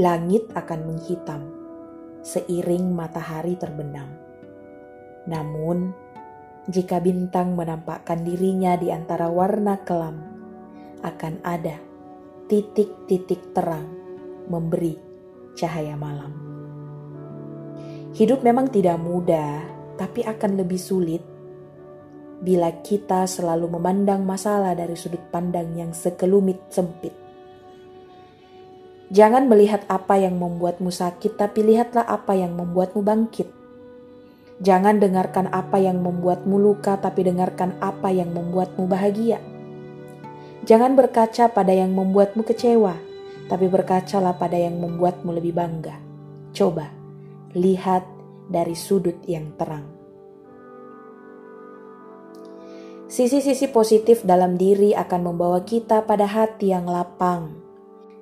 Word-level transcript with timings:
langit 0.00 0.48
akan 0.56 0.80
menghitam 0.88 1.42
seiring 2.24 2.88
matahari 2.96 3.60
terbenam. 3.60 4.08
Namun, 5.28 5.92
jika 6.64 7.04
bintang 7.04 7.52
menampakkan 7.52 8.24
dirinya 8.24 8.80
di 8.80 8.88
antara 8.88 9.28
warna 9.28 9.76
kelam, 9.84 10.16
akan 11.04 11.44
ada 11.44 11.76
titik-titik 12.48 13.52
terang 13.52 13.92
memberi 14.48 14.96
cahaya 15.52 16.00
malam. 16.00 16.32
Hidup 18.16 18.40
memang 18.40 18.72
tidak 18.72 18.96
mudah, 18.96 19.60
tapi 20.00 20.24
akan 20.24 20.64
lebih 20.64 20.80
sulit 20.80 21.20
bila 22.40 22.72
kita 22.80 23.28
selalu 23.28 23.68
memandang 23.76 24.24
masalah 24.24 24.72
dari 24.72 24.96
sudut 24.96 25.20
pandang 25.28 25.76
yang 25.76 25.92
sekelumit 25.92 26.72
sempit. 26.72 27.29
Jangan 29.10 29.50
melihat 29.50 29.82
apa 29.90 30.22
yang 30.22 30.38
membuatmu 30.38 30.94
sakit, 30.94 31.34
tapi 31.34 31.66
lihatlah 31.66 32.06
apa 32.06 32.38
yang 32.38 32.54
membuatmu 32.54 33.02
bangkit. 33.02 33.50
Jangan 34.62 35.02
dengarkan 35.02 35.50
apa 35.50 35.82
yang 35.82 35.98
membuatmu 35.98 36.54
luka, 36.54 36.94
tapi 36.94 37.26
dengarkan 37.26 37.74
apa 37.82 38.14
yang 38.14 38.30
membuatmu 38.30 38.86
bahagia. 38.86 39.42
Jangan 40.62 40.94
berkaca 40.94 41.50
pada 41.50 41.74
yang 41.74 41.90
membuatmu 41.90 42.46
kecewa, 42.46 42.94
tapi 43.50 43.66
berkacalah 43.66 44.38
pada 44.38 44.54
yang 44.54 44.78
membuatmu 44.78 45.34
lebih 45.34 45.58
bangga. 45.58 45.98
Coba 46.54 46.92
lihat 47.56 48.06
dari 48.46 48.78
sudut 48.78 49.18
yang 49.26 49.50
terang. 49.58 49.86
Sisi-sisi 53.10 53.66
positif 53.74 54.22
dalam 54.22 54.54
diri 54.54 54.94
akan 54.94 55.34
membawa 55.34 55.66
kita 55.66 56.06
pada 56.06 56.30
hati 56.30 56.70
yang 56.70 56.86
lapang, 56.86 57.59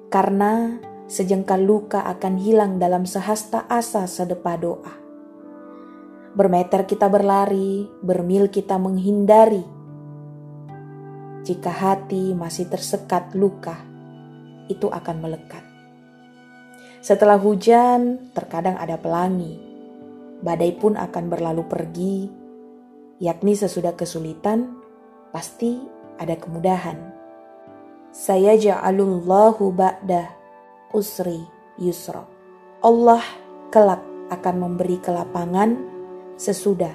karena 0.08 0.80
sejengkal 1.08 1.60
luka 1.64 2.04
akan 2.04 2.40
hilang 2.40 2.80
dalam 2.80 3.04
sehasta 3.04 3.68
asa 3.68 4.08
sedepa 4.08 4.56
doa. 4.56 4.94
Bermeter 6.32 6.84
kita 6.84 7.08
berlari, 7.08 7.88
bermil 8.00 8.48
kita 8.52 8.76
menghindari. 8.76 9.64
Jika 11.44 11.72
hati 11.72 12.36
masih 12.36 12.68
tersekat 12.68 13.32
luka, 13.32 13.76
itu 14.68 14.92
akan 14.92 15.16
melekat. 15.24 15.64
Setelah 17.00 17.40
hujan, 17.40 18.32
terkadang 18.36 18.76
ada 18.76 19.00
pelangi. 19.00 19.56
Badai 20.44 20.76
pun 20.76 20.94
akan 20.94 21.24
berlalu 21.32 21.64
pergi, 21.66 22.16
yakni 23.18 23.58
sesudah 23.58 23.96
kesulitan, 23.98 24.78
pasti 25.34 25.82
ada 26.20 26.36
kemudahan. 26.38 27.17
Saya 28.18 28.58
ja'alullahu 28.58 29.70
ba'da 29.70 30.26
usri 30.90 31.38
yusra. 31.78 32.26
Allah 32.82 33.22
kelak 33.70 34.02
akan 34.34 34.54
memberi 34.58 34.98
kelapangan 34.98 35.78
sesudah 36.34 36.90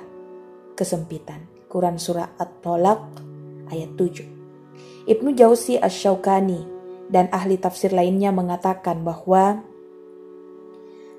kesempitan. 0.75 1.47
Quran 1.71 1.95
Surah 1.95 2.27
At-Tolak 2.35 3.23
ayat 3.71 3.95
7. 3.95 5.07
Ibnu 5.07 5.31
Jauzi 5.31 5.79
Asy-Syaukani 5.79 6.67
dan 7.07 7.31
ahli 7.31 7.55
tafsir 7.55 7.95
lainnya 7.95 8.35
mengatakan 8.35 9.07
bahwa 9.07 9.63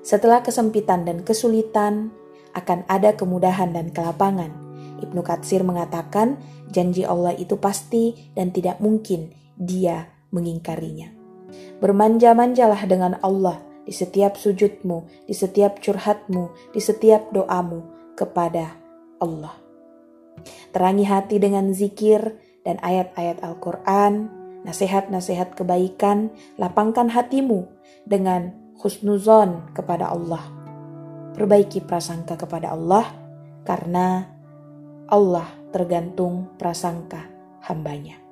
setelah 0.05 0.45
kesempitan 0.45 1.01
dan 1.09 1.25
kesulitan 1.25 2.13
akan 2.53 2.85
ada 2.85 3.17
kemudahan 3.17 3.73
dan 3.73 3.89
kelapangan. 3.89 4.53
Ibnu 5.01 5.25
Katsir 5.25 5.65
mengatakan 5.65 6.37
janji 6.69 7.01
Allah 7.01 7.33
itu 7.33 7.57
pasti 7.57 8.13
dan 8.37 8.53
tidak 8.53 8.77
mungkin 8.77 9.33
dia 9.55 10.11
mengingkarinya. 10.31 11.11
Bermanja-manjalah 11.79 12.81
dengan 12.87 13.19
Allah 13.23 13.59
di 13.85 13.93
setiap 13.93 14.35
sujudmu, 14.35 15.27
di 15.29 15.33
setiap 15.37 15.79
curhatmu, 15.79 16.73
di 16.73 16.81
setiap 16.81 17.29
doamu 17.31 17.85
kepada 18.17 18.75
Allah. 19.21 19.55
Terangi 20.75 21.05
hati 21.07 21.39
dengan 21.39 21.71
zikir 21.71 22.19
dan 22.67 22.81
ayat-ayat 22.81 23.39
Al-Quran, 23.45 24.27
nasihat-nasihat 24.65 25.53
kebaikan, 25.55 26.33
lapangkan 26.57 27.13
hatimu 27.13 27.69
dengan 28.03 28.51
husnuzon 28.81 29.71
kepada 29.77 30.11
Allah. 30.11 30.43
Perbaiki 31.37 31.83
prasangka 31.85 32.35
kepada 32.35 32.73
Allah 32.73 33.05
karena 33.63 34.27
Allah 35.05 35.45
tergantung 35.69 36.57
prasangka 36.57 37.21
hambanya. 37.69 38.24